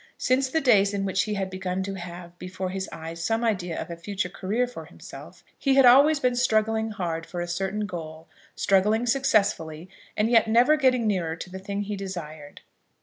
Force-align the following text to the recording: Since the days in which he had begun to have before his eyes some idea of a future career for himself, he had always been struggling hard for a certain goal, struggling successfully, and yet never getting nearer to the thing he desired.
Since 0.17 0.49
the 0.49 0.61
days 0.61 0.95
in 0.95 1.05
which 1.05 1.21
he 1.25 1.35
had 1.35 1.51
begun 1.51 1.83
to 1.83 1.93
have 1.93 2.35
before 2.39 2.69
his 2.71 2.89
eyes 2.91 3.23
some 3.23 3.43
idea 3.43 3.79
of 3.79 3.91
a 3.91 3.95
future 3.95 4.29
career 4.29 4.65
for 4.65 4.85
himself, 4.85 5.43
he 5.59 5.75
had 5.75 5.85
always 5.85 6.19
been 6.19 6.33
struggling 6.35 6.89
hard 6.89 7.23
for 7.27 7.39
a 7.39 7.47
certain 7.47 7.85
goal, 7.85 8.27
struggling 8.55 9.05
successfully, 9.05 9.89
and 10.17 10.27
yet 10.31 10.47
never 10.47 10.75
getting 10.75 11.05
nearer 11.05 11.35
to 11.35 11.51
the 11.51 11.59
thing 11.59 11.81
he 11.83 11.95
desired. 11.95 12.61